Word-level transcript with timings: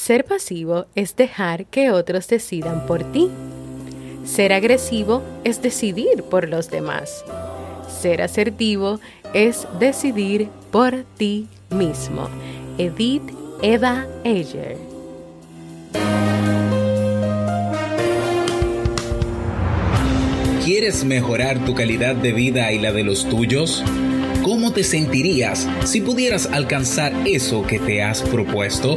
Ser 0.00 0.24
pasivo 0.24 0.86
es 0.94 1.14
dejar 1.14 1.66
que 1.66 1.90
otros 1.90 2.26
decidan 2.26 2.86
por 2.86 3.04
ti. 3.12 3.28
Ser 4.24 4.54
agresivo 4.54 5.22
es 5.44 5.60
decidir 5.60 6.22
por 6.22 6.48
los 6.48 6.70
demás. 6.70 7.22
Ser 8.00 8.22
asertivo 8.22 8.98
es 9.34 9.68
decidir 9.78 10.48
por 10.70 11.04
ti 11.18 11.48
mismo. 11.68 12.30
Edith 12.78 13.30
Eva 13.60 14.06
Eger. 14.24 14.78
¿Quieres 20.64 21.04
mejorar 21.04 21.62
tu 21.66 21.74
calidad 21.74 22.14
de 22.14 22.32
vida 22.32 22.72
y 22.72 22.78
la 22.78 22.92
de 22.92 23.04
los 23.04 23.28
tuyos? 23.28 23.84
¿Cómo 24.42 24.72
te 24.72 24.82
sentirías 24.82 25.68
si 25.84 26.00
pudieras 26.00 26.46
alcanzar 26.46 27.12
eso 27.26 27.66
que 27.66 27.78
te 27.78 28.02
has 28.02 28.22
propuesto? 28.22 28.96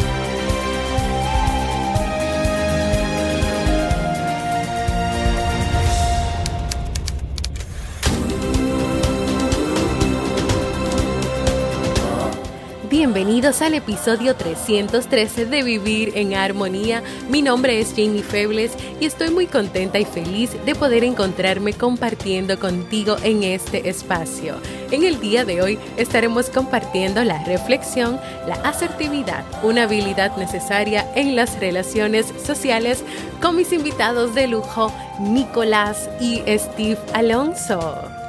Bienvenidos 13.13 13.61
al 13.61 13.73
episodio 13.73 14.37
313 14.37 15.45
de 15.45 15.63
Vivir 15.63 16.13
en 16.15 16.33
Armonía. 16.33 17.03
Mi 17.27 17.41
nombre 17.41 17.81
es 17.81 17.89
Jamie 17.89 18.23
Febles 18.23 18.71
y 19.01 19.05
estoy 19.05 19.31
muy 19.31 19.47
contenta 19.47 19.99
y 19.99 20.05
feliz 20.05 20.51
de 20.65 20.75
poder 20.75 21.03
encontrarme 21.03 21.73
compartiendo 21.73 22.57
contigo 22.57 23.17
en 23.21 23.43
este 23.43 23.89
espacio. 23.89 24.55
En 24.91 25.03
el 25.03 25.19
día 25.19 25.43
de 25.43 25.61
hoy 25.61 25.77
estaremos 25.97 26.49
compartiendo 26.49 27.21
la 27.25 27.43
reflexión, 27.43 28.17
la 28.47 28.55
asertividad, 28.63 29.43
una 29.61 29.83
habilidad 29.83 30.37
necesaria 30.37 31.05
en 31.13 31.35
las 31.35 31.59
relaciones 31.59 32.33
sociales 32.41 33.03
con 33.41 33.57
mis 33.57 33.73
invitados 33.73 34.33
de 34.35 34.47
lujo, 34.47 34.89
Nicolás 35.19 36.09
y 36.21 36.43
Steve 36.47 36.97
Alonso. 37.13 38.20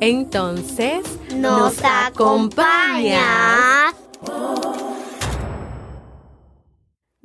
Entonces, 0.00 1.02
nos 1.34 1.82
acompaña. 1.82 3.92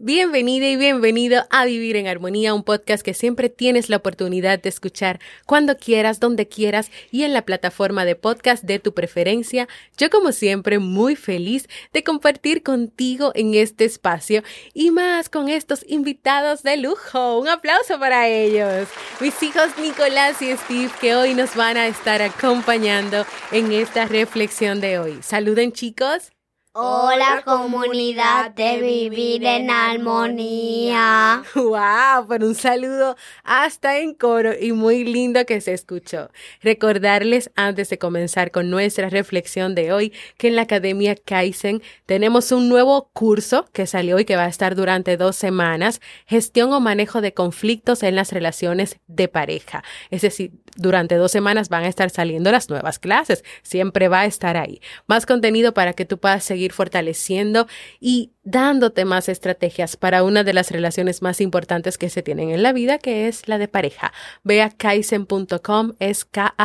Bienvenida 0.05 0.67
y 0.67 0.75
bienvenido 0.75 1.45
a 1.49 1.63
Vivir 1.63 1.95
en 1.95 2.09
Armonía, 2.09 2.53
un 2.53 2.63
podcast 2.63 3.05
que 3.05 3.13
siempre 3.13 3.47
tienes 3.47 3.87
la 3.87 3.95
oportunidad 3.95 4.61
de 4.61 4.67
escuchar 4.67 5.21
cuando 5.45 5.77
quieras, 5.77 6.19
donde 6.19 6.49
quieras 6.49 6.91
y 7.09 7.23
en 7.23 7.31
la 7.31 7.43
plataforma 7.43 8.03
de 8.03 8.17
podcast 8.17 8.65
de 8.65 8.79
tu 8.79 8.93
preferencia. 8.93 9.69
Yo 9.97 10.09
como 10.09 10.33
siempre 10.33 10.79
muy 10.79 11.15
feliz 11.15 11.69
de 11.93 12.03
compartir 12.03 12.63
contigo 12.63 13.31
en 13.33 13.53
este 13.53 13.85
espacio 13.85 14.43
y 14.73 14.91
más 14.91 15.29
con 15.29 15.47
estos 15.47 15.85
invitados 15.87 16.63
de 16.63 16.75
lujo. 16.75 17.39
Un 17.39 17.47
aplauso 17.47 17.97
para 17.97 18.27
ellos. 18.27 18.89
Mis 19.21 19.41
hijos 19.41 19.69
Nicolás 19.79 20.41
y 20.41 20.51
Steve 20.57 20.91
que 20.99 21.15
hoy 21.15 21.33
nos 21.33 21.55
van 21.55 21.77
a 21.77 21.87
estar 21.87 22.21
acompañando 22.21 23.25
en 23.53 23.71
esta 23.71 24.03
reflexión 24.03 24.81
de 24.81 24.99
hoy. 24.99 25.19
Saluden 25.21 25.71
chicos. 25.71 26.33
Hola 26.75 27.43
comunidad 27.45 28.49
de 28.49 28.81
vivir 28.81 29.45
en 29.45 29.69
armonía. 29.69 31.43
Wow, 31.53 32.25
por 32.27 32.43
un 32.43 32.55
saludo 32.55 33.15
hasta 33.43 33.99
en 33.99 34.15
coro 34.15 34.53
y 34.59 34.71
muy 34.71 35.03
lindo 35.03 35.45
que 35.45 35.61
se 35.61 35.73
escuchó. 35.73 36.31
Recordarles 36.63 37.51
antes 37.55 37.91
de 37.91 37.99
comenzar 37.99 38.49
con 38.49 38.71
nuestra 38.71 39.09
reflexión 39.09 39.75
de 39.75 39.93
hoy 39.93 40.13
que 40.37 40.47
en 40.47 40.55
la 40.55 40.63
Academia 40.63 41.15
Kaizen 41.15 41.83
tenemos 42.07 42.51
un 42.51 42.69
nuevo 42.69 43.11
curso 43.13 43.67
que 43.71 43.85
salió 43.85 44.17
y 44.17 44.25
que 44.25 44.35
va 44.35 44.45
a 44.45 44.49
estar 44.49 44.73
durante 44.73 45.15
dos 45.15 45.35
semanas, 45.35 46.01
gestión 46.25 46.73
o 46.73 46.79
manejo 46.79 47.21
de 47.21 47.35
conflictos 47.35 48.01
en 48.01 48.15
las 48.15 48.31
relaciones 48.31 48.97
de 49.05 49.27
pareja. 49.27 49.83
Es 50.09 50.23
decir, 50.23 50.53
durante 50.75 51.15
dos 51.15 51.31
semanas 51.31 51.69
van 51.69 51.83
a 51.83 51.87
estar 51.87 52.09
saliendo 52.09 52.51
las 52.51 52.69
nuevas 52.69 52.99
clases, 52.99 53.43
siempre 53.61 54.07
va 54.07 54.21
a 54.21 54.25
estar 54.25 54.57
ahí. 54.57 54.81
Más 55.07 55.25
contenido 55.25 55.73
para 55.73 55.93
que 55.93 56.05
tú 56.05 56.17
puedas 56.17 56.43
seguir 56.43 56.73
fortaleciendo 56.73 57.67
y 57.99 58.31
dándote 58.43 59.05
más 59.05 59.29
estrategias 59.29 59.95
para 59.95 60.23
una 60.23 60.43
de 60.43 60.53
las 60.53 60.71
relaciones 60.71 61.21
más 61.21 61.39
importantes 61.41 61.97
que 61.97 62.09
se 62.09 62.21
tienen 62.21 62.49
en 62.49 62.63
la 62.63 62.73
vida, 62.73 62.97
que 62.97 63.27
es 63.27 63.47
la 63.47 63.57
de 63.57 63.67
pareja. 63.67 64.11
Ve 64.43 64.61
a 64.61 64.69
kaizen.com, 64.69 65.93
es 65.99 66.25
K-A-I-I-S-E-N.com 66.25 66.57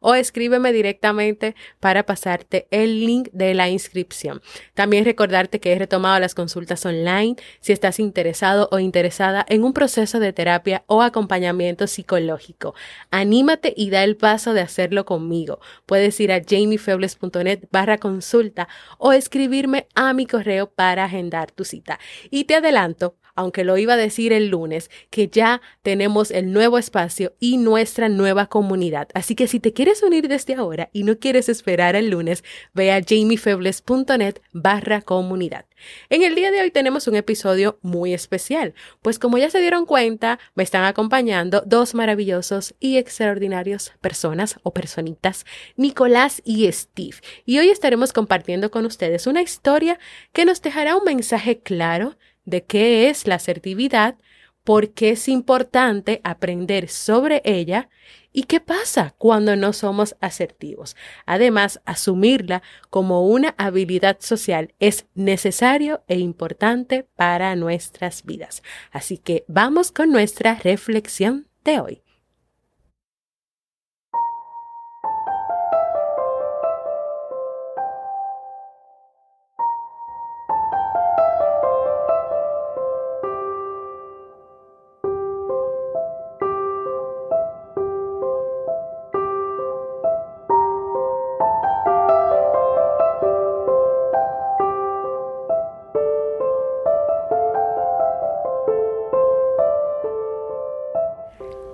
o 0.00 0.14
escríbeme 0.14 0.72
directamente 0.72 1.54
para 1.80 2.04
pasarte 2.04 2.66
el 2.70 3.06
link 3.06 3.28
de 3.32 3.54
la 3.54 3.68
inscripción. 3.68 4.42
También 4.74 5.04
recordarte 5.04 5.60
que 5.60 5.72
he 5.72 5.78
retomado 5.78 6.18
las 6.18 6.34
consultas 6.34 6.84
online 6.84 7.36
si 7.60 7.72
estás 7.72 8.00
interesado 8.00 8.68
o 8.72 8.80
interesada 8.80 9.46
en 9.48 9.62
un 9.62 9.72
proceso 9.72 10.18
de 10.18 10.32
terapia 10.32 10.82
o 10.86 11.02
acompañamiento 11.02 11.86
psicológico. 11.86 12.74
Anímate 13.10 13.72
y 13.76 13.90
da 13.90 14.02
el 14.02 14.16
paso 14.16 14.52
de 14.52 14.60
hacerlo 14.60 15.04
conmigo. 15.04 15.60
Puedes 15.86 16.18
ir 16.18 16.32
a 16.32 16.42
jamiefebles.net 16.42 17.68
barra 17.70 17.98
consulta 17.98 18.68
o 18.98 19.11
escribirme 19.12 19.86
a 19.94 20.12
mi 20.12 20.26
correo 20.26 20.70
para 20.70 21.04
agendar 21.04 21.50
tu 21.50 21.64
cita. 21.64 21.98
Y 22.30 22.44
te 22.44 22.56
adelanto, 22.56 23.16
aunque 23.34 23.64
lo 23.64 23.76
iba 23.78 23.94
a 23.94 23.96
decir 23.98 24.32
el 24.32 24.48
lunes, 24.48 24.90
que 25.10 25.28
ya 25.28 25.60
tenemos 25.82 26.30
el 26.30 26.52
nuevo 26.52 26.78
espacio 26.78 27.34
y 27.40 27.56
nuestra 27.56 28.08
nueva 28.08 28.46
comunidad. 28.46 29.08
Así 29.14 29.34
que 29.34 29.46
si 29.46 29.60
te 29.60 29.72
quieres 29.72 30.02
unir 30.02 30.28
desde 30.28 30.54
ahora 30.54 30.90
y 30.92 31.04
no 31.04 31.18
quieres 31.18 31.48
esperar 31.48 31.96
el 31.96 32.10
lunes, 32.10 32.44
ve 32.74 32.92
a 32.92 33.00
jamiefebles.net 33.02 34.36
barra 34.52 35.02
comunidad. 35.02 35.66
En 36.10 36.22
el 36.22 36.34
día 36.34 36.50
de 36.50 36.60
hoy 36.60 36.70
tenemos 36.70 37.08
un 37.08 37.16
episodio 37.16 37.78
muy 37.82 38.14
especial, 38.14 38.74
pues 39.00 39.18
como 39.18 39.38
ya 39.38 39.50
se 39.50 39.60
dieron 39.60 39.86
cuenta, 39.86 40.38
me 40.54 40.62
están 40.62 40.84
acompañando 40.84 41.62
dos 41.66 41.94
maravillosos 41.94 42.74
y 42.78 42.98
extraordinarios 42.98 43.92
personas 44.00 44.58
o 44.62 44.72
personitas, 44.72 45.44
Nicolás 45.76 46.40
y 46.44 46.70
Steve. 46.70 47.16
Y 47.44 47.58
hoy 47.58 47.68
estaremos 47.70 48.12
compartiendo 48.12 48.70
con 48.70 48.86
ustedes 48.86 49.26
una 49.26 49.42
historia 49.42 49.98
que 50.32 50.44
nos 50.44 50.62
dejará 50.62 50.96
un 50.96 51.04
mensaje 51.04 51.58
claro 51.60 52.16
de 52.44 52.64
qué 52.64 53.08
es 53.08 53.26
la 53.26 53.36
asertividad, 53.36 54.16
por 54.64 54.90
qué 54.90 55.10
es 55.10 55.28
importante 55.28 56.20
aprender 56.24 56.88
sobre 56.88 57.42
ella 57.44 57.88
y 58.32 58.44
qué 58.44 58.60
pasa 58.60 59.14
cuando 59.18 59.56
no 59.56 59.72
somos 59.72 60.16
asertivos. 60.20 60.96
Además, 61.26 61.80
asumirla 61.84 62.62
como 62.88 63.26
una 63.26 63.54
habilidad 63.58 64.18
social 64.20 64.74
es 64.78 65.06
necesario 65.14 66.02
e 66.06 66.18
importante 66.18 67.06
para 67.16 67.56
nuestras 67.56 68.24
vidas. 68.24 68.62
Así 68.90 69.18
que 69.18 69.44
vamos 69.48 69.90
con 69.90 70.10
nuestra 70.10 70.54
reflexión 70.54 71.48
de 71.64 71.80
hoy. 71.80 72.02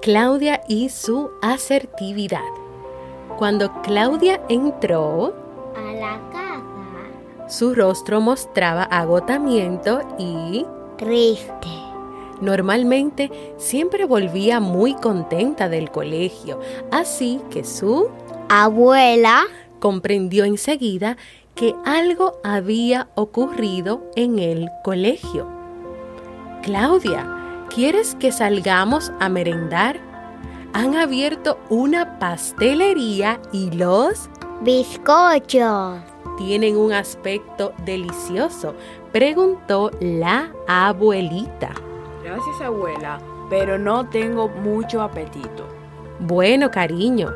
Claudia 0.09 0.63
y 0.67 0.89
su 0.89 1.33
asertividad. 1.43 2.41
Cuando 3.37 3.71
Claudia 3.83 4.41
entró 4.49 5.35
a 5.77 5.93
la 5.93 6.19
casa, 6.33 7.47
su 7.47 7.75
rostro 7.75 8.19
mostraba 8.19 8.85
agotamiento 8.85 10.01
y 10.19 10.65
triste. 10.97 11.69
Normalmente 12.41 13.31
siempre 13.59 14.07
volvía 14.07 14.61
muy 14.61 14.95
contenta 14.95 15.69
del 15.69 15.91
colegio, 15.91 16.59
así 16.91 17.43
que 17.51 17.63
su 17.63 18.09
abuela 18.49 19.43
comprendió 19.79 20.47
enseguida 20.47 21.19
que 21.55 21.75
algo 21.85 22.41
había 22.43 23.09
ocurrido 23.15 24.11
en 24.17 24.39
el 24.39 24.71
colegio. 24.83 25.47
Claudia, 26.63 27.38
¿quieres 27.69 28.15
que 28.17 28.33
salgamos 28.33 29.13
a 29.21 29.29
merendar? 29.29 30.01
Han 30.73 30.97
abierto 30.97 31.59
una 31.71 32.19
pastelería 32.19 33.41
y 33.53 33.71
los 33.71 34.29
bizcochos 34.63 36.01
tienen 36.37 36.77
un 36.77 36.93
aspecto 36.93 37.73
delicioso, 37.85 38.75
preguntó 39.13 39.91
la 40.01 40.53
abuelita. 40.69 41.73
Gracias 42.23 42.61
abuela, 42.61 43.21
pero 43.51 43.79
no 43.79 44.09
tengo 44.09 44.49
mucho 44.49 45.03
apetito. 45.03 45.67
Bueno, 46.21 46.71
cariño, 46.71 47.33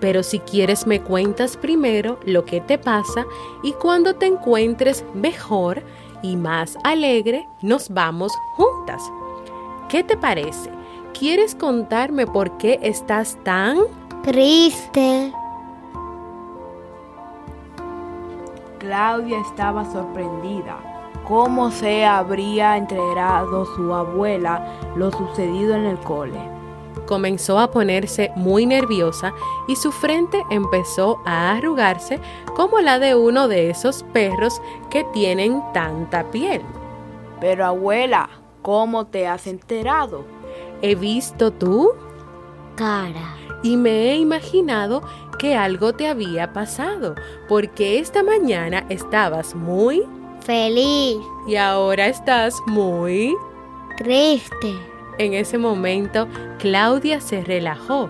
pero 0.00 0.22
si 0.22 0.38
quieres 0.40 0.86
me 0.86 1.00
cuentas 1.00 1.56
primero 1.56 2.18
lo 2.24 2.44
que 2.44 2.60
te 2.60 2.76
pasa 2.76 3.24
y 3.62 3.72
cuando 3.72 4.14
te 4.14 4.26
encuentres 4.26 5.04
mejor 5.14 5.82
y 6.22 6.36
más 6.36 6.76
alegre, 6.84 7.48
nos 7.62 7.88
vamos 7.88 8.32
juntas. 8.56 9.02
¿Qué 9.92 10.02
te 10.02 10.16
parece? 10.16 10.70
¿Quieres 11.12 11.54
contarme 11.54 12.26
por 12.26 12.56
qué 12.56 12.78
estás 12.80 13.36
tan 13.44 13.76
triste? 14.22 15.30
Claudia 18.78 19.38
estaba 19.40 19.84
sorprendida. 19.84 20.78
¿Cómo 21.28 21.70
se 21.70 22.06
habría 22.06 22.78
enterado 22.78 23.66
su 23.66 23.92
abuela 23.92 24.66
lo 24.96 25.12
sucedido 25.12 25.74
en 25.74 25.84
el 25.84 25.98
cole? 25.98 26.40
comenzó 27.06 27.58
a 27.58 27.70
ponerse 27.70 28.30
muy 28.34 28.64
nerviosa 28.64 29.34
y 29.68 29.76
su 29.76 29.92
frente 29.92 30.42
empezó 30.48 31.20
a 31.26 31.52
arrugarse 31.52 32.18
como 32.56 32.80
la 32.80 32.98
de 32.98 33.14
uno 33.14 33.46
de 33.46 33.68
esos 33.68 34.04
perros 34.14 34.62
que 34.88 35.04
tienen 35.12 35.62
tanta 35.74 36.30
piel. 36.30 36.62
Pero 37.40 37.66
abuela, 37.66 38.30
¿cómo 38.62 39.06
te 39.06 39.26
has 39.26 39.46
enterado? 39.46 40.24
He 40.80 40.94
visto 40.94 41.52
tu 41.52 41.90
cara 42.76 43.36
y 43.62 43.76
me 43.76 44.10
he 44.10 44.16
imaginado 44.16 45.02
que 45.38 45.56
algo 45.56 45.92
te 45.92 46.08
había 46.08 46.52
pasado, 46.52 47.14
porque 47.48 47.98
esta 47.98 48.22
mañana 48.22 48.86
estabas 48.88 49.54
muy 49.54 50.04
feliz 50.40 51.18
y 51.46 51.56
ahora 51.56 52.06
estás 52.06 52.60
muy 52.66 53.36
triste. 53.98 54.74
En 55.18 55.34
ese 55.34 55.58
momento, 55.58 56.26
Claudia 56.58 57.20
se 57.20 57.42
relajó. 57.42 58.08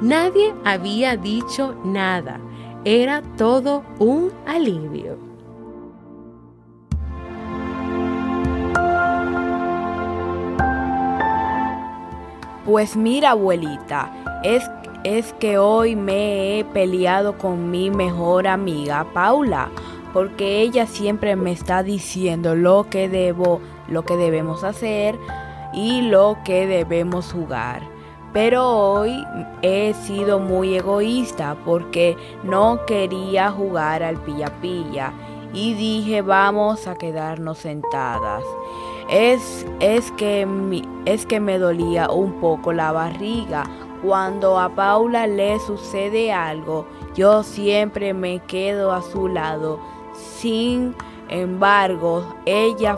Nadie 0.00 0.54
había 0.64 1.16
dicho 1.16 1.74
nada. 1.84 2.40
Era 2.84 3.22
todo 3.36 3.84
un 3.98 4.32
alivio. 4.46 5.29
Pues 12.70 12.94
mira, 12.94 13.32
abuelita, 13.32 14.12
es, 14.44 14.70
es 15.02 15.32
que 15.40 15.58
hoy 15.58 15.96
me 15.96 16.60
he 16.60 16.64
peleado 16.64 17.36
con 17.36 17.68
mi 17.68 17.90
mejor 17.90 18.46
amiga 18.46 19.04
Paula, 19.12 19.70
porque 20.12 20.60
ella 20.60 20.86
siempre 20.86 21.34
me 21.34 21.50
está 21.50 21.82
diciendo 21.82 22.54
lo 22.54 22.86
que 22.88 23.08
debo, 23.08 23.60
lo 23.88 24.04
que 24.04 24.16
debemos 24.16 24.62
hacer, 24.62 25.18
y 25.72 26.02
lo 26.02 26.38
que 26.44 26.68
debemos 26.68 27.32
jugar. 27.32 27.82
Pero 28.32 28.68
hoy 28.68 29.26
he 29.62 29.92
sido 29.92 30.38
muy 30.38 30.76
egoísta 30.76 31.56
porque 31.64 32.16
no 32.44 32.86
quería 32.86 33.50
jugar 33.50 34.04
al 34.04 34.16
pilla 34.18 34.46
pilla 34.60 35.12
y 35.52 35.74
dije 35.74 36.22
vamos 36.22 36.86
a 36.86 36.94
quedarnos 36.94 37.58
sentadas. 37.58 38.44
Es, 39.10 39.66
es, 39.80 40.10
que, 40.12 40.46
es 41.04 41.26
que 41.26 41.40
me 41.40 41.58
dolía 41.58 42.10
un 42.10 42.34
poco 42.40 42.72
la 42.72 42.92
barriga. 42.92 43.64
Cuando 44.02 44.58
a 44.58 44.68
Paula 44.70 45.26
le 45.26 45.58
sucede 45.60 46.32
algo, 46.32 46.86
yo 47.14 47.42
siempre 47.42 48.14
me 48.14 48.38
quedo 48.40 48.92
a 48.92 49.02
su 49.02 49.28
lado. 49.28 49.80
Sin 50.14 50.94
embargo, 51.28 52.24
ella 52.46 52.96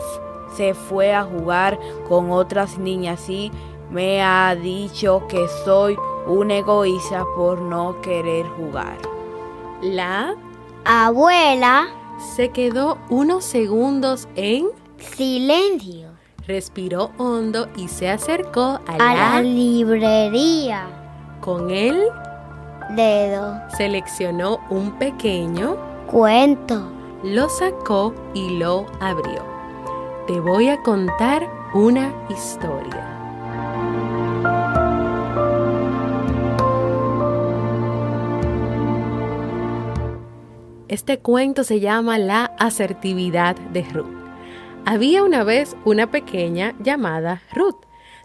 se 0.57 0.75
fue 0.75 1.15
a 1.15 1.25
jugar 1.25 1.79
con 2.09 2.31
otras 2.31 2.79
niñas 2.79 3.29
y 3.29 3.51
me 3.91 4.23
ha 4.23 4.55
dicho 4.55 5.27
que 5.29 5.47
soy 5.65 5.97
un 6.27 6.51
egoísta 6.51 7.25
por 7.37 7.61
no 7.61 8.01
querer 8.01 8.47
jugar. 8.49 8.97
La 9.81 10.37
abuela 10.85 11.89
se 12.37 12.51
quedó 12.51 12.99
unos 13.09 13.45
segundos 13.45 14.29
en 14.37 14.69
silencio. 15.03 16.11
Respiró 16.47 17.13
hondo 17.19 17.69
y 17.77 17.89
se 17.89 18.09
acercó 18.11 18.81
a, 18.87 18.97
la, 18.99 19.43
librería. 19.43 20.87
Con 21.41 21.71
el 21.71 22.03
dedo 22.97 23.61
seleccionó 23.77 24.61
un 24.71 24.99
pequeño 24.99 25.77
cuento. 26.07 26.91
Lo 27.23 27.49
sacó 27.49 28.13
y 28.35 28.59
lo 28.59 28.87
abrió 29.01 29.53
te 30.27 30.39
voy 30.39 30.69
a 30.69 30.81
contar 30.83 31.49
una 31.75 32.13
historia. 32.29 33.09
Este 40.89 41.19
cuento 41.19 41.65
se 41.65 41.81
llama 41.81 42.19
La 42.19 42.45
asertividad 42.59 43.57
de 43.57 43.83
Ruth. 43.83 44.22
Había 44.85 45.23
una 45.23 45.45
vez 45.45 45.77
una 45.85 46.11
pequeña 46.11 46.75
llamada 46.81 47.43
Ruth. 47.55 47.77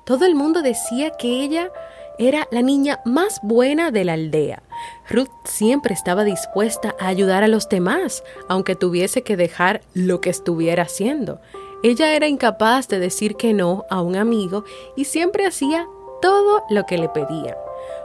Todo 0.06 0.26
el 0.26 0.34
mundo 0.34 0.64
decía 0.64 1.12
que 1.12 1.44
ella 1.44 1.72
era 2.18 2.48
la 2.50 2.64
niña 2.64 3.00
más 3.06 3.40
buena 3.44 3.92
de 3.92 4.04
la 4.04 4.14
aldea. 4.14 4.64
Ruth 5.08 5.30
siempre 5.44 5.94
estaba 5.94 6.24
dispuesta 6.24 6.96
a 7.00 7.08
ayudar 7.08 7.44
a 7.44 7.48
los 7.48 7.70
demás, 7.70 8.24
aunque 8.50 8.76
tuviese 8.76 9.22
que 9.22 9.38
dejar 9.38 9.82
lo 9.94 10.20
que 10.20 10.32
estuviera 10.32 10.84
haciendo. 10.84 11.40
Ella 11.84 12.16
era 12.16 12.28
incapaz 12.28 12.88
de 12.88 12.98
decir 12.98 13.36
que 13.36 13.54
no 13.54 13.86
a 13.92 14.02
un 14.02 14.16
amigo 14.16 14.64
y 14.96 15.06
siempre 15.06 15.46
hacía 15.46 15.88
todo 16.24 16.64
lo 16.72 16.86
que 16.88 16.98
le 16.98 17.10
pedía. 17.10 17.56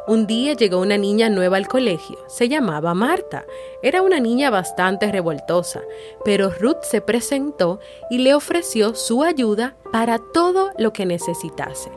Un 0.09 0.27
día 0.27 0.55
llegó 0.55 0.81
una 0.81 0.97
niña 0.97 1.29
nueva 1.29 1.59
al 1.59 1.69
colegio. 1.69 2.19
Se 2.27 2.49
llamaba 2.49 2.93
Marta. 2.93 3.45
Era 3.85 4.03
una 4.03 4.19
niña 4.19 4.51
bastante 4.51 5.13
revoltosa, 5.13 5.81
pero 6.25 6.51
Ruth 6.51 6.83
se 6.83 7.01
presentó 7.01 7.79
y 8.11 8.19
le 8.19 8.35
ofreció 8.35 8.97
su 8.97 9.23
ayuda 9.23 9.77
para 9.93 10.19
todo 10.19 10.73
lo 10.77 10.93
que 10.93 11.07
necesitase. 11.07 11.93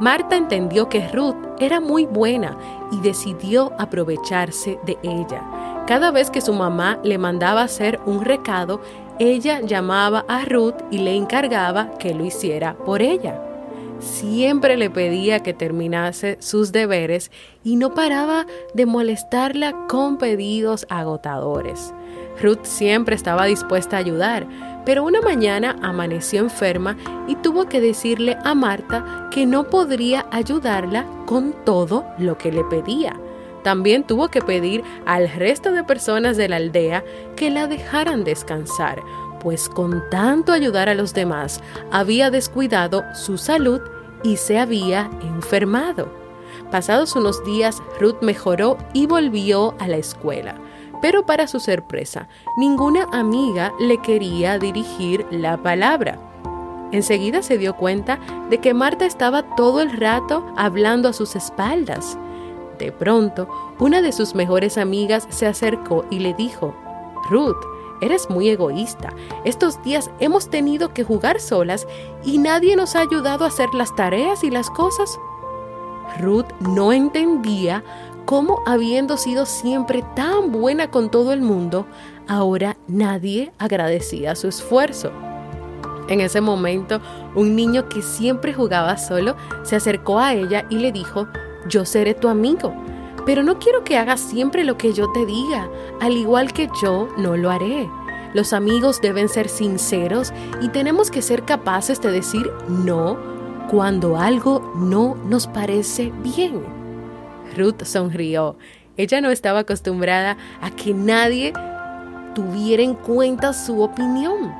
Marta 0.00 0.34
entendió 0.34 0.88
que 0.88 1.06
Ruth 1.08 1.36
era 1.58 1.78
muy 1.78 2.06
buena 2.06 2.56
y 2.90 3.00
decidió 3.02 3.72
aprovecharse 3.78 4.78
de 4.86 4.96
ella. 5.02 5.84
Cada 5.86 6.10
vez 6.10 6.30
que 6.30 6.40
su 6.40 6.54
mamá 6.54 7.00
le 7.04 7.18
mandaba 7.18 7.62
hacer 7.62 8.00
un 8.06 8.24
recado, 8.24 8.80
ella 9.18 9.60
llamaba 9.60 10.24
a 10.26 10.46
Ruth 10.46 10.76
y 10.90 10.98
le 10.98 11.14
encargaba 11.14 11.90
que 11.98 12.14
lo 12.14 12.24
hiciera 12.24 12.74
por 12.74 13.02
ella. 13.02 13.51
Siempre 14.02 14.76
le 14.76 14.90
pedía 14.90 15.40
que 15.40 15.54
terminase 15.54 16.36
sus 16.40 16.72
deberes 16.72 17.30
y 17.62 17.76
no 17.76 17.94
paraba 17.94 18.46
de 18.74 18.84
molestarla 18.84 19.86
con 19.88 20.18
pedidos 20.18 20.86
agotadores. 20.88 21.94
Ruth 22.40 22.64
siempre 22.64 23.14
estaba 23.14 23.44
dispuesta 23.44 23.96
a 23.96 24.00
ayudar, 24.00 24.46
pero 24.84 25.04
una 25.04 25.20
mañana 25.20 25.76
amaneció 25.82 26.40
enferma 26.40 26.96
y 27.28 27.36
tuvo 27.36 27.66
que 27.66 27.80
decirle 27.80 28.36
a 28.44 28.54
Marta 28.54 29.28
que 29.30 29.46
no 29.46 29.64
podría 29.64 30.26
ayudarla 30.32 31.06
con 31.26 31.54
todo 31.64 32.04
lo 32.18 32.36
que 32.36 32.50
le 32.50 32.64
pedía. 32.64 33.14
También 33.62 34.04
tuvo 34.04 34.28
que 34.28 34.42
pedir 34.42 34.82
al 35.06 35.28
resto 35.30 35.70
de 35.70 35.84
personas 35.84 36.36
de 36.36 36.48
la 36.48 36.56
aldea 36.56 37.04
que 37.36 37.50
la 37.50 37.68
dejaran 37.68 38.24
descansar, 38.24 39.00
pues 39.42 39.68
con 39.68 40.08
tanto 40.08 40.52
ayudar 40.52 40.88
a 40.88 40.94
los 40.94 41.12
demás 41.14 41.60
había 41.90 42.30
descuidado 42.30 43.02
su 43.14 43.36
salud 43.36 43.80
y 44.22 44.36
se 44.36 44.58
había 44.58 45.10
enfermado. 45.20 46.08
Pasados 46.70 47.16
unos 47.16 47.44
días, 47.44 47.82
Ruth 48.00 48.22
mejoró 48.22 48.78
y 48.94 49.06
volvió 49.06 49.74
a 49.78 49.88
la 49.88 49.96
escuela. 49.96 50.54
Pero 51.02 51.26
para 51.26 51.48
su 51.48 51.58
sorpresa, 51.58 52.28
ninguna 52.56 53.08
amiga 53.12 53.72
le 53.80 53.98
quería 53.98 54.58
dirigir 54.58 55.26
la 55.30 55.60
palabra. 55.60 56.18
Enseguida 56.92 57.42
se 57.42 57.58
dio 57.58 57.74
cuenta 57.74 58.20
de 58.48 58.58
que 58.58 58.74
Marta 58.74 59.06
estaba 59.06 59.42
todo 59.56 59.80
el 59.80 59.90
rato 59.98 60.46
hablando 60.56 61.08
a 61.08 61.12
sus 61.12 61.34
espaldas. 61.34 62.16
De 62.78 62.92
pronto, 62.92 63.48
una 63.80 64.02
de 64.02 64.12
sus 64.12 64.34
mejores 64.34 64.78
amigas 64.78 65.26
se 65.30 65.46
acercó 65.46 66.04
y 66.10 66.20
le 66.20 66.34
dijo, 66.34 66.74
Ruth, 67.30 67.56
eres 68.02 68.28
muy 68.28 68.50
egoísta. 68.50 69.14
Estos 69.44 69.82
días 69.82 70.10
hemos 70.20 70.50
tenido 70.50 70.92
que 70.92 71.04
jugar 71.04 71.40
solas 71.40 71.86
y 72.22 72.36
nadie 72.36 72.76
nos 72.76 72.94
ha 72.94 73.00
ayudado 73.00 73.44
a 73.44 73.48
hacer 73.48 73.72
las 73.72 73.94
tareas 73.96 74.44
y 74.44 74.50
las 74.50 74.68
cosas. 74.68 75.18
Ruth 76.20 76.48
no 76.60 76.92
entendía 76.92 77.82
cómo, 78.26 78.60
habiendo 78.66 79.16
sido 79.16 79.46
siempre 79.46 80.04
tan 80.14 80.52
buena 80.52 80.90
con 80.90 81.10
todo 81.10 81.32
el 81.32 81.40
mundo, 81.40 81.86
ahora 82.28 82.76
nadie 82.88 83.52
agradecía 83.58 84.34
su 84.34 84.48
esfuerzo. 84.48 85.10
En 86.08 86.20
ese 86.20 86.40
momento, 86.40 87.00
un 87.34 87.56
niño 87.56 87.88
que 87.88 88.02
siempre 88.02 88.52
jugaba 88.52 88.98
solo 88.98 89.36
se 89.62 89.76
acercó 89.76 90.18
a 90.18 90.34
ella 90.34 90.66
y 90.68 90.76
le 90.76 90.92
dijo, 90.92 91.28
yo 91.68 91.84
seré 91.84 92.14
tu 92.14 92.28
amigo, 92.28 92.74
pero 93.24 93.42
no 93.42 93.58
quiero 93.58 93.84
que 93.84 93.96
hagas 93.96 94.20
siempre 94.20 94.64
lo 94.64 94.76
que 94.76 94.92
yo 94.92 95.10
te 95.12 95.26
diga, 95.26 95.68
al 96.00 96.16
igual 96.16 96.52
que 96.52 96.68
yo 96.82 97.08
no 97.16 97.36
lo 97.36 97.50
haré. 97.50 97.88
Los 98.34 98.52
amigos 98.52 99.00
deben 99.00 99.28
ser 99.28 99.48
sinceros 99.48 100.32
y 100.60 100.68
tenemos 100.68 101.10
que 101.10 101.22
ser 101.22 101.44
capaces 101.44 102.00
de 102.00 102.10
decir 102.10 102.50
no 102.68 103.18
cuando 103.70 104.16
algo 104.16 104.72
no 104.76 105.16
nos 105.26 105.46
parece 105.46 106.12
bien. 106.22 106.62
Ruth 107.56 107.84
sonrió. 107.84 108.56
Ella 108.96 109.20
no 109.20 109.30
estaba 109.30 109.60
acostumbrada 109.60 110.36
a 110.60 110.70
que 110.70 110.94
nadie 110.94 111.52
tuviera 112.34 112.82
en 112.82 112.94
cuenta 112.94 113.52
su 113.52 113.82
opinión. 113.82 114.52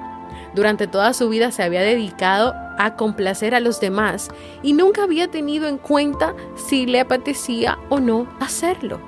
Durante 0.54 0.86
toda 0.86 1.14
su 1.14 1.28
vida 1.28 1.50
se 1.50 1.62
había 1.62 1.80
dedicado 1.80 2.54
a 2.78 2.96
complacer 2.96 3.54
a 3.54 3.60
los 3.60 3.80
demás 3.80 4.30
y 4.62 4.72
nunca 4.72 5.02
había 5.02 5.30
tenido 5.30 5.68
en 5.68 5.78
cuenta 5.78 6.34
si 6.56 6.86
le 6.86 7.00
apetecía 7.00 7.78
o 7.88 8.00
no 8.00 8.26
hacerlo. 8.40 9.00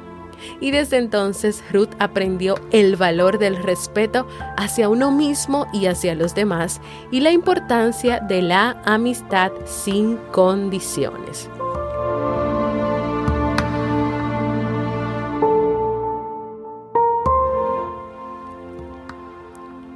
Y 0.61 0.71
desde 0.71 0.99
entonces 0.99 1.63
Ruth 1.73 1.91
aprendió 1.99 2.57
el 2.71 2.97
valor 2.97 3.39
del 3.39 3.57
respeto 3.57 4.27
hacia 4.57 4.89
uno 4.89 5.11
mismo 5.11 5.67
y 5.73 5.87
hacia 5.87 6.15
los 6.15 6.35
demás 6.35 6.81
y 7.11 7.21
la 7.21 7.31
importancia 7.31 8.21
de 8.21 8.43
la 8.43 8.83
amistad 8.85 9.53
sin 9.65 10.17
condiciones. 10.33 11.49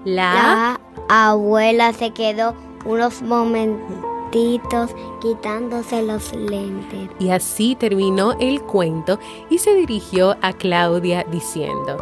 La, 0.05 0.81
abuela 1.09 1.93
se 1.93 2.13
quedó 2.13 2.55
unos 2.89 3.21
momentitos 3.23 4.91
quitándose 5.21 6.03
los 6.03 6.33
lentes. 6.35 7.11
Y 7.19 7.29
así 7.31 7.77
terminó 7.77 8.33
el 8.41 8.63
cuento 8.63 9.19
y 9.51 9.59
se 9.59 9.75
dirigió 9.75 10.37
a 10.41 10.55
Claudia 10.55 11.25
diciendo, 11.31 11.99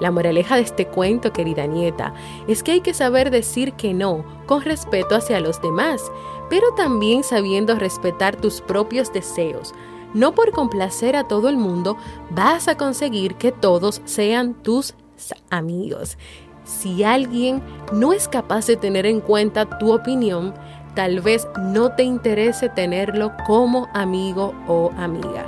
la 0.00 0.10
moraleja 0.10 0.56
de 0.56 0.62
este 0.62 0.86
cuento, 0.86 1.32
querida 1.32 1.66
nieta, 1.66 2.14
es 2.48 2.62
que 2.62 2.72
hay 2.72 2.80
que 2.80 2.94
saber 2.94 3.30
decir 3.30 3.74
que 3.74 3.92
no 3.92 4.24
con 4.46 4.62
respeto 4.62 5.14
hacia 5.14 5.40
los 5.40 5.60
demás, 5.60 6.10
pero 6.48 6.72
también 6.74 7.22
sabiendo 7.22 7.76
respetar 7.76 8.36
tus 8.36 8.62
propios 8.62 9.12
deseos. 9.12 9.74
No 10.14 10.34
por 10.34 10.52
complacer 10.52 11.16
a 11.16 11.28
todo 11.28 11.50
el 11.50 11.58
mundo 11.58 11.96
vas 12.30 12.66
a 12.66 12.76
conseguir 12.76 13.34
que 13.34 13.52
todos 13.52 14.00
sean 14.06 14.54
tus 14.54 14.94
amigos. 15.50 16.16
Si 16.70 17.02
alguien 17.02 17.60
no 17.92 18.12
es 18.12 18.28
capaz 18.28 18.66
de 18.66 18.76
tener 18.76 19.04
en 19.04 19.20
cuenta 19.20 19.78
tu 19.78 19.92
opinión, 19.92 20.54
tal 20.94 21.20
vez 21.20 21.48
no 21.58 21.90
te 21.90 22.04
interese 22.04 22.68
tenerlo 22.68 23.32
como 23.44 23.88
amigo 23.92 24.54
o 24.68 24.92
amiga. 24.96 25.44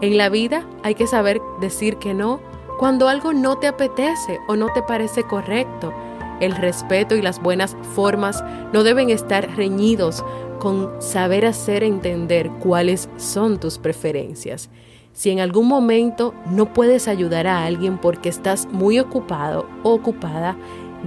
En 0.00 0.16
la 0.16 0.30
vida 0.30 0.66
hay 0.82 0.94
que 0.94 1.06
saber 1.06 1.40
decir 1.60 1.98
que 1.98 2.14
no 2.14 2.40
cuando 2.78 3.08
algo 3.08 3.34
no 3.34 3.58
te 3.58 3.66
apetece 3.66 4.40
o 4.48 4.56
no 4.56 4.72
te 4.72 4.82
parece 4.82 5.22
correcto. 5.24 5.92
El 6.40 6.56
respeto 6.56 7.14
y 7.14 7.22
las 7.22 7.40
buenas 7.40 7.76
formas 7.94 8.42
no 8.72 8.82
deben 8.82 9.10
estar 9.10 9.54
reñidos 9.56 10.24
con 10.58 10.90
saber 11.00 11.44
hacer 11.44 11.84
entender 11.84 12.50
cuáles 12.62 13.10
son 13.18 13.60
tus 13.60 13.78
preferencias. 13.78 14.70
Si 15.14 15.30
en 15.30 15.38
algún 15.38 15.68
momento 15.68 16.34
no 16.50 16.72
puedes 16.72 17.06
ayudar 17.06 17.46
a 17.46 17.64
alguien 17.64 17.98
porque 17.98 18.28
estás 18.28 18.66
muy 18.66 18.98
ocupado 18.98 19.66
o 19.84 19.94
ocupada, 19.94 20.58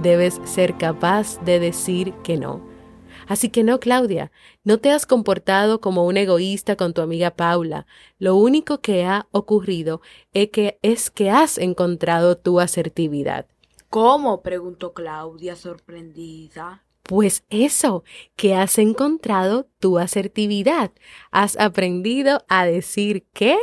debes 0.02 0.40
ser 0.44 0.78
capaz 0.78 1.38
de 1.44 1.60
decir 1.60 2.14
que 2.24 2.38
no. 2.38 2.66
Así 3.26 3.50
que 3.50 3.62
no, 3.62 3.78
Claudia, 3.78 4.32
no 4.64 4.78
te 4.78 4.90
has 4.90 5.04
comportado 5.04 5.82
como 5.82 6.06
un 6.06 6.16
egoísta 6.16 6.76
con 6.76 6.94
tu 6.94 7.02
amiga 7.02 7.32
Paula. 7.32 7.86
Lo 8.18 8.36
único 8.36 8.80
que 8.80 9.04
ha 9.04 9.28
ocurrido 9.30 10.00
es 10.32 10.48
que, 10.48 10.78
es 10.80 11.10
que 11.10 11.30
has 11.30 11.58
encontrado 11.58 12.38
tu 12.38 12.60
asertividad. 12.60 13.46
¿Cómo? 13.90 14.40
preguntó 14.40 14.94
Claudia 14.94 15.54
sorprendida. 15.54 16.84
Pues 17.02 17.44
eso, 17.50 18.04
que 18.36 18.54
has 18.54 18.78
encontrado 18.78 19.66
tu 19.78 19.98
asertividad. 19.98 20.92
Has 21.30 21.58
aprendido 21.58 22.44
a 22.48 22.64
decir 22.64 23.26
que 23.34 23.58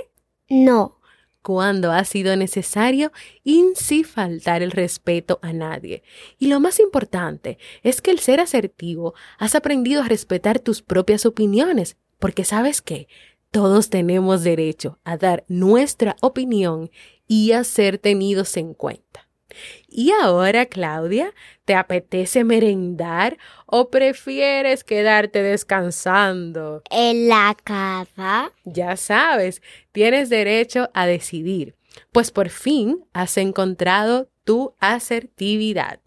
no 0.49 0.99
cuando 1.45 1.91
ha 1.91 2.03
sido 2.05 2.35
necesario 2.35 3.11
y 3.43 3.63
sin 3.75 4.03
faltar 4.03 4.63
el 4.63 4.71
respeto 4.71 5.37
a 5.43 5.53
nadie. 5.53 6.01
Y 6.39 6.47
lo 6.47 6.59
más 6.59 6.79
importante 6.79 7.59
es 7.83 8.01
que 8.01 8.09
el 8.09 8.17
ser 8.17 8.39
asertivo 8.39 9.13
has 9.37 9.53
aprendido 9.53 10.01
a 10.01 10.07
respetar 10.07 10.59
tus 10.59 10.81
propias 10.81 11.23
opiniones, 11.23 11.97
porque 12.17 12.45
sabes 12.45 12.81
que 12.81 13.07
todos 13.51 13.91
tenemos 13.91 14.43
derecho 14.43 14.97
a 15.03 15.17
dar 15.17 15.45
nuestra 15.47 16.15
opinión 16.19 16.89
y 17.27 17.51
a 17.51 17.63
ser 17.63 17.99
tenidos 17.99 18.57
en 18.57 18.73
cuenta. 18.73 19.24
Y 19.87 20.11
ahora, 20.11 20.65
Claudia, 20.65 21.33
¿te 21.65 21.75
apetece 21.75 22.43
merendar 22.43 23.37
o 23.65 23.89
prefieres 23.89 24.83
quedarte 24.83 25.41
descansando? 25.41 26.81
En 26.89 27.27
la 27.27 27.55
casa. 27.63 28.51
Ya 28.63 28.97
sabes, 28.97 29.61
tienes 29.91 30.29
derecho 30.29 30.89
a 30.93 31.05
decidir, 31.05 31.75
pues 32.11 32.31
por 32.31 32.49
fin 32.49 33.05
has 33.13 33.37
encontrado 33.37 34.29
tu 34.43 34.75
asertividad. 34.79 35.99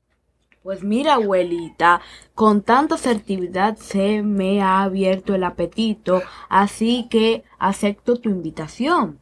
Pues 0.63 0.83
mira, 0.83 1.15
abuelita, 1.15 2.03
con 2.35 2.63
tanta 2.63 2.97
asertividad 2.97 3.77
se 3.77 4.23
me 4.23 4.61
ha 4.61 4.83
abierto 4.83 5.35
el 5.35 5.45
apetito, 5.45 6.23
así 6.51 7.07
que 7.09 7.43
acepto 7.59 8.17
tu 8.17 8.29
invitación. 8.29 9.21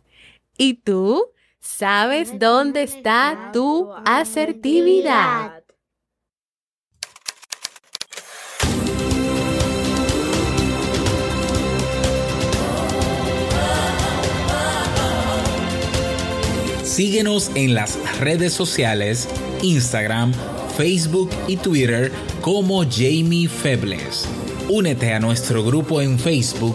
¿Y 0.59 0.75
tú? 0.75 1.23
¿Sabes 1.67 2.39
dónde 2.39 2.85
está 2.85 3.51
tu 3.53 3.91
asertividad? 4.07 5.63
Síguenos 16.83 17.51
en 17.55 17.75
las 17.75 17.99
redes 18.21 18.55
sociales, 18.55 19.29
Instagram, 19.63 20.33
Facebook 20.79 21.29
y 21.47 21.59
Twitter 21.59 22.11
como 22.41 22.85
Jamie 22.85 23.49
Febles. 23.49 24.27
Únete 24.71 25.13
a 25.13 25.21
nuestro 25.21 25.63
grupo 25.63 26.01
en 26.01 26.19
Facebook, 26.19 26.75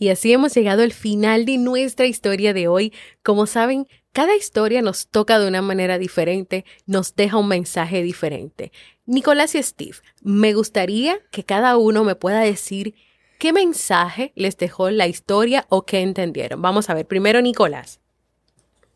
Y 0.00 0.08
así 0.08 0.32
hemos 0.32 0.54
llegado 0.54 0.82
al 0.82 0.94
final 0.94 1.44
de 1.44 1.58
nuestra 1.58 2.06
historia 2.06 2.54
de 2.54 2.68
hoy. 2.68 2.94
Como 3.22 3.44
saben, 3.44 3.86
cada 4.14 4.34
historia 4.34 4.80
nos 4.80 5.08
toca 5.08 5.38
de 5.38 5.46
una 5.46 5.60
manera 5.60 5.98
diferente, 5.98 6.64
nos 6.86 7.14
deja 7.14 7.36
un 7.36 7.48
mensaje 7.48 8.02
diferente. 8.02 8.72
Nicolás 9.04 9.54
y 9.54 9.62
Steve, 9.62 9.98
me 10.22 10.54
gustaría 10.54 11.18
que 11.30 11.44
cada 11.44 11.76
uno 11.76 12.02
me 12.02 12.14
pueda 12.14 12.40
decir 12.40 12.94
qué 13.38 13.52
mensaje 13.52 14.32
les 14.36 14.56
dejó 14.56 14.88
la 14.88 15.06
historia 15.06 15.66
o 15.68 15.84
qué 15.84 16.00
entendieron. 16.00 16.62
Vamos 16.62 16.88
a 16.88 16.94
ver, 16.94 17.06
primero 17.06 17.42
Nicolás. 17.42 18.00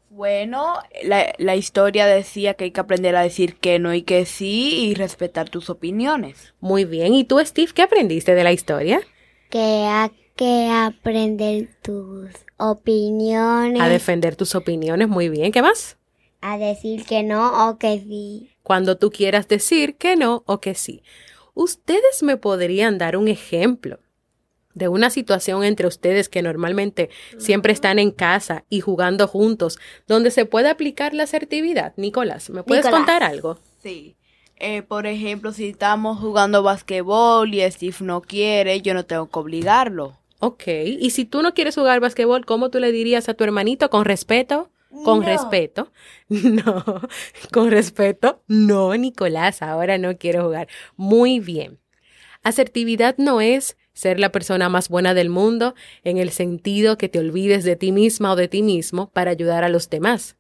Bueno, 0.09 0.79
la, 1.03 1.35
la, 1.37 1.55
historia 1.55 2.07
decía 2.07 2.55
que 2.55 2.65
hay 2.65 2.71
que 2.71 2.81
aprender 2.81 3.15
a 3.15 3.23
decir 3.23 3.57
que 3.57 3.79
no 3.79 3.93
y 3.93 4.03
que 4.03 4.25
sí 4.25 4.87
y 4.87 4.95
respetar 4.95 5.51
tus 5.51 5.69
opiniones. 5.69 6.55
Muy 6.61 6.87
bien, 6.87 7.13
¿y 7.13 7.25
tú 7.25 7.41
Steve 7.45 7.73
qué 7.75 7.83
aprendiste 7.83 8.35
de 8.35 8.45
la 8.45 8.53
historia? 8.53 9.03
Que 9.51 9.85
que 10.37 10.69
aprender 10.71 11.69
tus 11.83 12.31
opiniones. 12.57 13.81
A 13.81 13.89
defender 13.89 14.37
tus 14.37 14.55
opiniones, 14.55 15.09
muy 15.09 15.29
bien, 15.29 15.53
¿qué 15.53 15.63
más? 15.63 15.97
A 16.41 16.59
decir 16.59 17.05
que 17.05 17.23
no 17.23 17.69
o 17.69 17.79
que 17.79 17.99
sí 18.01 18.55
cuando 18.65 18.97
tú 18.97 19.11
quieras 19.11 19.47
decir 19.47 19.97
que 19.97 20.17
no 20.17 20.43
o 20.47 20.59
que 20.59 20.75
sí. 20.75 21.05
¿Ustedes 21.53 22.25
me 22.25 22.37
podrían 22.37 22.99
dar 22.99 23.17
un 23.17 23.29
ejemplo 23.29 24.01
de 24.73 24.89
una 24.89 25.11
situación 25.11 25.63
entre 25.63 25.87
ustedes 25.87 26.29
que 26.29 26.43
normalmente 26.43 27.11
siempre 27.39 27.73
están 27.73 28.01
en 28.01 28.11
casa 28.11 28.65
y 28.69 28.81
jugando 28.81 29.29
juntos, 29.29 29.79
donde 30.09 30.33
se 30.33 30.47
puede 30.47 30.69
aplicar 30.69 31.15
la 31.15 31.25
asertividad? 31.25 31.93
Nicolás, 31.97 32.51
¿me 32.51 32.65
puedes 32.65 32.85
Nicolás. 32.85 33.01
contar 33.07 33.23
algo? 33.23 33.59
Sí. 33.83 34.17
Eh, 34.57 34.83
por 34.83 35.07
ejemplo, 35.07 35.53
si 35.53 35.69
estamos 35.69 36.19
jugando 36.19 36.63
basquetbol 36.63 37.53
y 37.55 37.71
Steve 37.71 37.97
no 38.01 38.23
quiere, 38.23 38.81
yo 38.81 38.95
no 38.95 39.05
tengo 39.05 39.29
que 39.29 39.39
obligarlo. 39.39 40.17
Ok, 40.41 40.65
y 40.67 41.11
si 41.11 41.25
tú 41.25 41.43
no 41.43 41.55
quieres 41.55 41.75
jugar 41.75 42.01
basquetbol, 42.01 42.45
¿cómo 42.45 42.71
tú 42.71 42.79
le 42.79 42.93
dirías 42.93 43.29
a 43.29 43.35
tu 43.35 43.45
hermanito 43.45 43.89
con 43.91 44.05
respeto? 44.05 44.71
Con 45.05 45.21
No. 45.21 45.27
respeto. 45.27 45.93
No, 46.29 46.85
con 47.53 47.71
respeto. 47.71 48.43
No, 48.47 48.95
Nicolás, 48.97 49.63
ahora 49.63 49.99
no 49.99 50.17
quiero 50.19 50.45
jugar. 50.45 50.69
Muy 50.97 51.41
bien. 51.41 51.79
Asertividad 52.43 53.17
no 53.19 53.41
es 53.41 53.77
ser 53.93 54.21
la 54.21 54.31
persona 54.33 54.69
más 54.69 54.89
buena 54.89 55.15
del 55.15 55.31
mundo 55.31 55.75
en 56.03 56.19
el 56.19 56.31
sentido 56.31 56.99
que 56.99 57.09
te 57.09 57.19
olvides 57.19 57.65
de 57.65 57.77
ti 57.77 57.93
misma 57.93 58.33
o 58.33 58.37
de 58.37 58.49
ti 58.49 58.63
mismo 58.63 59.11
para 59.11 59.31
ayudar 59.31 59.65
a 59.65 59.69
los 59.69 59.89
demás. 59.89 60.37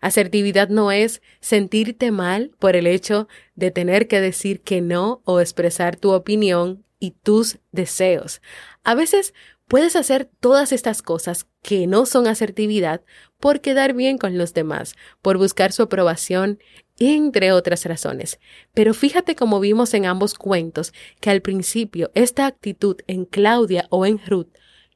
Asertividad 0.00 0.68
no 0.68 0.92
es 0.92 1.22
sentirte 1.40 2.10
mal 2.10 2.50
por 2.58 2.76
el 2.76 2.86
hecho 2.86 3.28
de 3.54 3.70
tener 3.70 4.08
que 4.08 4.20
decir 4.20 4.60
que 4.60 4.80
no 4.80 5.20
o 5.24 5.40
expresar 5.40 5.96
tu 5.96 6.12
opinión 6.12 6.84
y 6.98 7.12
tus 7.12 7.58
deseos. 7.72 8.40
A 8.84 8.94
veces 8.94 9.34
puedes 9.68 9.96
hacer 9.96 10.30
todas 10.40 10.72
estas 10.72 11.02
cosas 11.02 11.46
que 11.62 11.86
no 11.86 12.06
son 12.06 12.26
asertividad 12.26 13.02
por 13.40 13.60
quedar 13.60 13.94
bien 13.94 14.18
con 14.18 14.38
los 14.38 14.54
demás, 14.54 14.94
por 15.22 15.38
buscar 15.38 15.72
su 15.72 15.82
aprobación, 15.82 16.58
entre 16.98 17.52
otras 17.52 17.84
razones. 17.84 18.38
Pero 18.72 18.94
fíjate 18.94 19.34
como 19.34 19.60
vimos 19.60 19.92
en 19.94 20.06
ambos 20.06 20.34
cuentos 20.34 20.92
que 21.20 21.30
al 21.30 21.42
principio 21.42 22.10
esta 22.14 22.46
actitud 22.46 22.96
en 23.06 23.24
Claudia 23.24 23.86
o 23.90 24.06
en 24.06 24.18
Ruth 24.26 24.48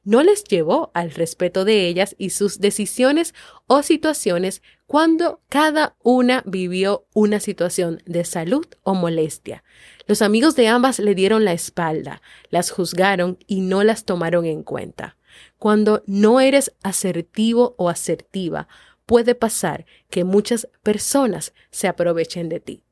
no 0.03 0.23
les 0.23 0.43
llevó 0.43 0.89
al 0.95 1.11
respeto 1.11 1.63
de 1.63 1.87
ellas 1.87 2.15
y 2.17 2.31
sus 2.31 2.59
decisiones 2.59 3.35
o 3.67 3.83
situaciones 3.83 4.63
cuando 4.91 5.39
cada 5.47 5.95
una 6.03 6.43
vivió 6.45 7.05
una 7.13 7.39
situación 7.39 8.03
de 8.05 8.25
salud 8.25 8.67
o 8.83 8.93
molestia. 8.93 9.63
Los 10.05 10.21
amigos 10.21 10.57
de 10.57 10.67
ambas 10.67 10.99
le 10.99 11.15
dieron 11.15 11.45
la 11.45 11.53
espalda, 11.53 12.21
las 12.49 12.71
juzgaron 12.71 13.37
y 13.47 13.61
no 13.61 13.85
las 13.85 14.03
tomaron 14.03 14.43
en 14.43 14.63
cuenta. 14.63 15.15
Cuando 15.57 16.03
no 16.07 16.41
eres 16.41 16.73
asertivo 16.83 17.73
o 17.77 17.87
asertiva, 17.87 18.67
puede 19.05 19.33
pasar 19.33 19.85
que 20.09 20.25
muchas 20.25 20.67
personas 20.83 21.53
se 21.69 21.87
aprovechen 21.87 22.49
de 22.49 22.59
ti. 22.59 22.83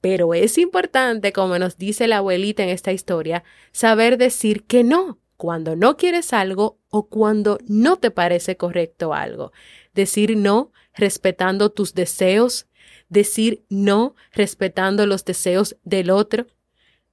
Pero 0.00 0.32
es 0.32 0.58
importante, 0.58 1.32
como 1.32 1.58
nos 1.58 1.76
dice 1.76 2.06
la 2.06 2.18
abuelita 2.18 2.62
en 2.62 2.68
esta 2.68 2.92
historia, 2.92 3.42
saber 3.72 4.16
decir 4.16 4.62
que 4.62 4.84
no 4.84 5.18
cuando 5.36 5.76
no 5.76 5.96
quieres 5.96 6.32
algo 6.32 6.78
o 6.88 7.08
cuando 7.08 7.58
no 7.66 7.96
te 7.96 8.10
parece 8.10 8.56
correcto 8.56 9.12
algo. 9.12 9.52
Decir 9.96 10.36
no 10.36 10.70
respetando 10.94 11.70
tus 11.70 11.94
deseos, 11.94 12.68
decir 13.08 13.64
no 13.68 14.14
respetando 14.32 15.06
los 15.06 15.24
deseos 15.24 15.76
del 15.82 16.10
otro. 16.10 16.46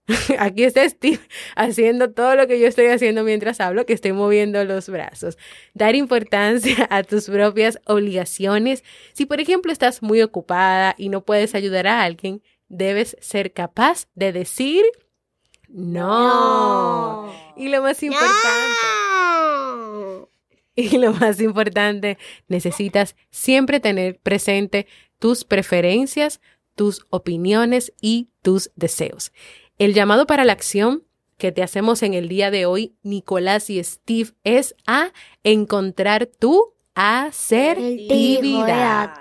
Aquí 0.37 0.63
está 0.63 0.87
Steve 0.87 1.19
haciendo 1.55 2.11
todo 2.11 2.35
lo 2.35 2.45
que 2.45 2.59
yo 2.59 2.67
estoy 2.67 2.87
haciendo 2.87 3.23
mientras 3.23 3.59
hablo, 3.61 3.85
que 3.85 3.93
estoy 3.93 4.11
moviendo 4.11 4.63
los 4.65 4.89
brazos. 4.89 5.37
Dar 5.73 5.95
importancia 5.95 6.87
a 6.91 7.03
tus 7.03 7.25
propias 7.25 7.79
obligaciones. 7.85 8.83
Si, 9.13 9.25
por 9.25 9.39
ejemplo, 9.39 9.71
estás 9.71 10.01
muy 10.01 10.21
ocupada 10.21 10.93
y 10.97 11.09
no 11.09 11.23
puedes 11.23 11.55
ayudar 11.55 11.87
a 11.87 12.03
alguien, 12.03 12.43
debes 12.67 13.17
ser 13.21 13.53
capaz 13.53 14.07
de 14.13 14.31
decir 14.33 14.83
no. 15.73 17.33
Y 17.57 17.69
lo 17.69 17.81
más 17.81 18.03
importante. 18.03 18.37
No. 18.37 19.02
Y 20.75 20.97
lo 20.97 21.13
más 21.13 21.39
importante, 21.39 22.17
necesitas 22.47 23.15
siempre 23.29 23.79
tener 23.79 24.19
presente 24.19 24.87
tus 25.19 25.45
preferencias, 25.45 26.41
tus 26.75 27.05
opiniones 27.09 27.93
y 28.01 28.29
tus 28.41 28.71
deseos. 28.75 29.31
El 29.77 29.93
llamado 29.93 30.25
para 30.25 30.45
la 30.45 30.53
acción 30.53 31.03
que 31.37 31.51
te 31.51 31.61
hacemos 31.61 32.01
en 32.03 32.13
el 32.13 32.29
día 32.29 32.51
de 32.51 32.65
hoy, 32.65 32.95
Nicolás 33.03 33.69
y 33.69 33.83
Steve, 33.83 34.29
es 34.43 34.75
a 34.87 35.11
encontrar 35.43 36.25
tu 36.25 36.73
asertividad. 36.95 39.13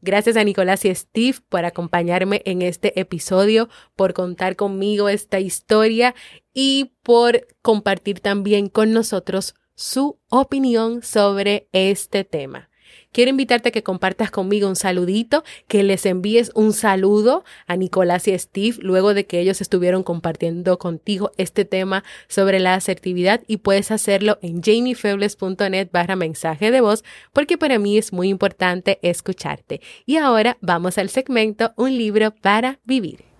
Gracias 0.00 0.36
a 0.36 0.44
Nicolás 0.44 0.84
y 0.84 0.94
Steve 0.94 1.38
por 1.48 1.64
acompañarme 1.64 2.42
en 2.44 2.60
este 2.60 3.00
episodio, 3.00 3.70
por 3.96 4.12
contar 4.12 4.54
conmigo 4.54 5.08
esta 5.08 5.40
historia 5.40 6.14
y 6.52 6.92
por 7.02 7.46
compartir 7.62 8.20
también 8.20 8.68
con 8.68 8.92
nosotros 8.92 9.54
su 9.74 10.18
opinión 10.28 11.02
sobre 11.02 11.68
este 11.72 12.24
tema. 12.24 12.70
Quiero 13.12 13.30
invitarte 13.30 13.68
a 13.68 13.72
que 13.72 13.84
compartas 13.84 14.30
conmigo 14.30 14.68
un 14.68 14.74
saludito, 14.74 15.44
que 15.68 15.84
les 15.84 16.04
envíes 16.04 16.50
un 16.54 16.72
saludo 16.72 17.44
a 17.66 17.76
Nicolás 17.76 18.26
y 18.26 18.36
Steve 18.36 18.76
luego 18.80 19.14
de 19.14 19.24
que 19.24 19.38
ellos 19.38 19.60
estuvieron 19.60 20.02
compartiendo 20.02 20.78
contigo 20.78 21.30
este 21.36 21.64
tema 21.64 22.02
sobre 22.28 22.58
la 22.58 22.74
asertividad 22.74 23.42
y 23.46 23.58
puedes 23.58 23.92
hacerlo 23.92 24.38
en 24.42 24.62
jamiefebles.net 24.62 25.90
barra 25.92 26.16
mensaje 26.16 26.72
de 26.72 26.80
voz 26.80 27.04
porque 27.32 27.56
para 27.56 27.78
mí 27.78 27.98
es 27.98 28.12
muy 28.12 28.28
importante 28.28 28.98
escucharte. 29.02 29.80
Y 30.06 30.16
ahora 30.16 30.58
vamos 30.60 30.98
al 30.98 31.08
segmento 31.08 31.72
Un 31.76 31.96
libro 31.96 32.32
para 32.32 32.80
vivir. 32.84 33.33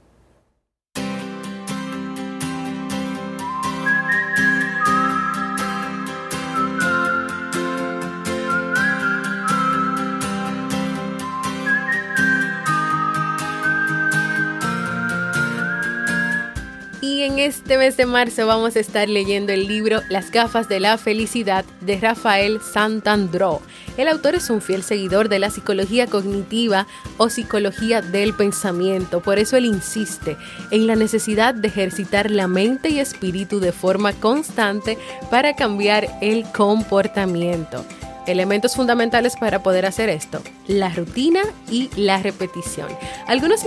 En 17.25 17.39
este 17.39 17.79
mes 17.79 17.97
de 17.97 18.05
marzo 18.05 18.47
vamos 18.47 18.77
a 18.77 18.81
estar 18.81 19.09
leyendo 19.09 19.51
el 19.51 19.67
libro 19.67 20.03
Las 20.11 20.31
gafas 20.31 20.69
de 20.69 20.79
la 20.79 20.99
felicidad 20.99 21.65
de 21.81 21.99
Rafael 21.99 22.61
Santandró. 22.61 23.63
El 23.97 24.09
autor 24.09 24.35
es 24.35 24.51
un 24.51 24.61
fiel 24.61 24.83
seguidor 24.83 25.31
de 25.31 25.39
la 25.39 25.49
psicología 25.49 26.07
cognitiva 26.07 26.87
o 27.17 27.31
psicología 27.31 28.03
del 28.03 28.35
pensamiento, 28.35 29.21
por 29.21 29.39
eso 29.39 29.57
él 29.57 29.65
insiste 29.65 30.37
en 30.71 30.87
la 30.87 30.97
necesidad 30.97 31.55
de 31.55 31.69
ejercitar 31.69 32.31
la 32.31 32.47
mente 32.47 32.91
y 32.91 33.01
espíritu 33.01 33.59
de 33.59 33.73
forma 33.73 34.13
constante 34.13 34.99
para 35.31 35.57
cambiar 35.57 36.07
el 36.21 36.45
comportamiento. 36.53 37.87
Elementos 38.27 38.75
fundamentales 38.75 39.37
para 39.37 39.63
poder 39.63 39.87
hacer 39.87 40.11
esto, 40.11 40.43
la 40.67 40.91
rutina 40.91 41.41
y 41.71 41.89
la 41.97 42.19
repetición. 42.19 42.89
Algunos 43.27 43.61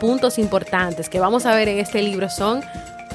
puntos 0.00 0.38
importantes 0.38 1.08
que 1.08 1.20
vamos 1.20 1.46
a 1.46 1.54
ver 1.54 1.68
en 1.68 1.78
este 1.78 2.02
libro 2.02 2.28
son 2.28 2.62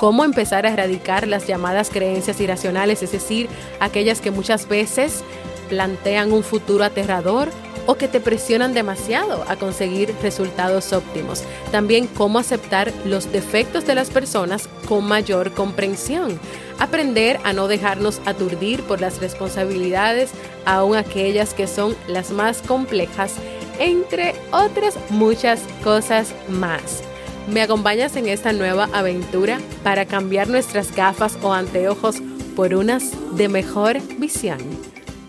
cómo 0.01 0.23
empezar 0.23 0.65
a 0.65 0.69
erradicar 0.69 1.27
las 1.27 1.45
llamadas 1.45 1.91
creencias 1.91 2.41
irracionales, 2.41 3.03
es 3.03 3.11
decir, 3.11 3.47
aquellas 3.79 4.19
que 4.19 4.31
muchas 4.31 4.67
veces 4.67 5.23
plantean 5.69 6.31
un 6.33 6.41
futuro 6.41 6.83
aterrador 6.83 7.49
o 7.85 7.93
que 7.93 8.07
te 8.07 8.19
presionan 8.19 8.73
demasiado 8.73 9.45
a 9.47 9.57
conseguir 9.57 10.11
resultados 10.23 10.91
óptimos. 10.91 11.43
También 11.71 12.07
cómo 12.07 12.39
aceptar 12.39 12.91
los 13.05 13.31
defectos 13.31 13.85
de 13.85 13.93
las 13.93 14.09
personas 14.09 14.67
con 14.89 15.05
mayor 15.05 15.51
comprensión. 15.51 16.39
Aprender 16.79 17.39
a 17.43 17.53
no 17.53 17.67
dejarnos 17.67 18.21
aturdir 18.25 18.81
por 18.81 19.01
las 19.01 19.21
responsabilidades, 19.21 20.31
aun 20.65 20.95
aquellas 20.95 21.53
que 21.53 21.67
son 21.67 21.95
las 22.07 22.31
más 22.31 22.63
complejas, 22.63 23.35
entre 23.77 24.33
otras 24.51 24.97
muchas 25.11 25.61
cosas 25.83 26.33
más. 26.49 27.03
¿Me 27.47 27.61
acompañas 27.61 28.15
en 28.15 28.27
esta 28.27 28.53
nueva 28.53 28.87
aventura 28.93 29.59
para 29.83 30.05
cambiar 30.05 30.47
nuestras 30.47 30.95
gafas 30.95 31.37
o 31.41 31.53
anteojos 31.53 32.21
por 32.55 32.73
unas 32.73 33.11
de 33.35 33.49
mejor 33.49 33.99
visión? 34.19 34.59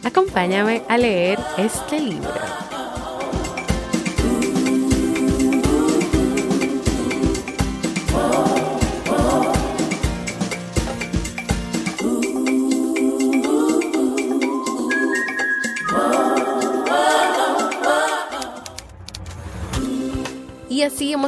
Acompáñame 0.04 0.82
a 0.88 0.98
leer 0.98 1.38
este 1.56 2.00
libro. 2.00 2.71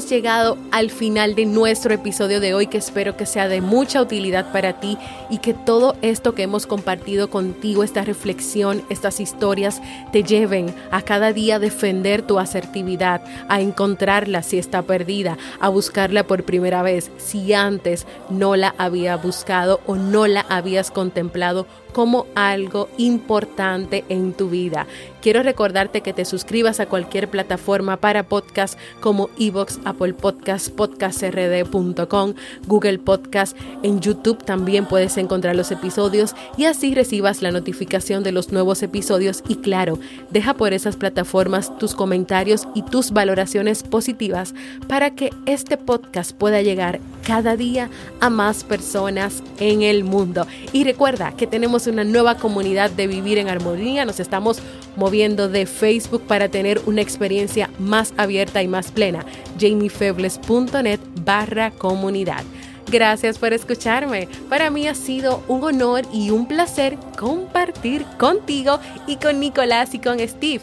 Hemos 0.05 0.11
llegado 0.11 0.59
al 0.71 0.91
final 0.91 1.35
de 1.35 1.47
nuestro 1.47 1.95
episodio 1.95 2.39
de 2.39 2.53
hoy 2.53 2.67
que 2.67 2.77
espero 2.77 3.17
que 3.17 3.25
sea 3.25 3.49
de 3.49 3.63
mucha 3.63 4.03
utilidad 4.03 4.53
para 4.53 4.79
ti 4.79 4.99
y 5.31 5.39
que 5.39 5.55
todo 5.55 5.97
esto 6.03 6.35
que 6.35 6.43
hemos 6.43 6.67
compartido 6.67 7.31
contigo, 7.31 7.83
esta 7.83 8.05
reflexión, 8.05 8.83
estas 8.91 9.19
historias, 9.19 9.81
te 10.13 10.23
lleven 10.23 10.75
a 10.91 11.01
cada 11.01 11.33
día 11.33 11.57
a 11.57 11.59
defender 11.59 12.21
tu 12.21 12.39
asertividad, 12.39 13.23
a 13.49 13.63
encontrarla 13.63 14.43
si 14.43 14.59
está 14.59 14.83
perdida, 14.83 15.39
a 15.59 15.71
buscarla 15.71 16.27
por 16.27 16.45
primera 16.45 16.83
vez 16.83 17.11
si 17.17 17.55
antes 17.55 18.07
no 18.29 18.57
la 18.57 18.75
había 18.77 19.17
buscado 19.17 19.81
o 19.87 19.97
no 19.97 20.27
la 20.27 20.45
habías 20.51 20.91
contemplado 20.91 21.67
como 21.95 22.27
algo 22.35 22.91
importante 22.99 24.05
en 24.11 24.35
tu 24.35 24.51
vida. 24.51 24.87
Quiero 25.23 25.43
recordarte 25.43 26.03
que 26.03 26.13
te 26.13 26.27
suscribas 26.27 26.81
a 26.81 26.87
cualquier 26.87 27.31
plataforma 27.31 27.97
para 27.97 28.25
podcast 28.25 28.79
como 29.01 29.31
Evox, 29.39 29.79
Apple 29.87 30.13
Podcast, 30.13 30.69
podcastRD.com, 30.69 32.35
Google 32.67 32.99
Podcast. 32.99 33.57
En 33.83 34.01
YouTube 34.01 34.45
también 34.45 34.85
puedes 34.85 35.17
encontrar 35.17 35.57
los 35.57 35.71
episodios 35.71 36.35
y 36.59 36.67
así 36.67 36.95
recibas 36.95 37.41
la 37.41 37.53
notificación 37.53 38.23
de 38.23 38.33
los 38.33 38.53
nuevos 38.53 38.83
episodios. 38.83 39.43
Y 39.49 39.57
claro, 39.57 39.99
deja 40.31 40.53
por 40.53 40.75
esas 40.75 40.97
plataformas 40.97 41.79
tus 41.79 41.95
comentarios 41.95 42.69
y 42.75 42.83
tus 42.83 43.13
valoraciones 43.13 43.83
positivas 43.83 44.55
para 44.89 45.15
que 45.15 45.31
este 45.47 45.79
podcast 45.79 46.33
pueda 46.33 46.61
llegar 46.61 47.01
cada 47.27 47.57
día 47.57 47.91
a 48.21 48.31
más 48.31 48.65
personas 48.65 49.43
en 49.59 49.83
el 49.83 50.05
mundo. 50.05 50.47
Y 50.73 50.85
recuerda 50.85 51.33
que 51.37 51.47
tenemos 51.47 51.87
una 51.87 52.05
nueva 52.05 52.37
comunidad 52.37 52.91
de 52.91 53.07
vivir 53.07 53.39
en 53.39 53.49
armonía. 53.49 54.05
Nos 54.05 54.21
estamos 54.21 54.61
moviendo 54.97 55.49
de 55.49 55.67
Facebook 55.67 56.23
para 56.23 56.49
tener 56.49 56.81
una 56.87 57.01
experiencia 57.01 57.71
más 57.79 58.15
abierta 58.17 58.63
y 58.63 58.69
más 58.69 58.93
plena. 58.93 59.25
jamiefebles.net 59.59 61.01
barra 61.25 61.71
comunidad. 61.71 62.45
Gracias 62.91 63.39
por 63.39 63.53
escucharme. 63.53 64.29
Para 64.49 64.71
mí 64.71 64.87
ha 64.87 64.95
sido 64.95 65.43
un 65.49 65.65
honor 65.65 66.03
y 66.13 66.31
un 66.31 66.47
placer 66.47 66.99
compartir 67.19 68.05
contigo 68.19 68.79
y 69.07 69.17
con 69.17 69.41
Nicolás 69.41 69.95
y 69.95 69.99
con 69.99 70.19
Steve. 70.21 70.63